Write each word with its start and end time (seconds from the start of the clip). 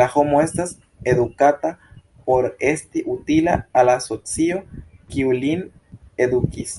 La 0.00 0.04
homo 0.12 0.38
estas 0.44 0.70
edukata 1.12 1.72
por 2.30 2.48
esti 2.70 3.02
utila 3.16 3.58
al 3.82 3.88
la 3.90 3.98
socio, 4.06 4.62
kiu 5.12 5.36
lin 5.44 5.66
edukis. 6.28 6.74